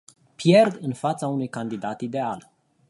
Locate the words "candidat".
1.49-2.01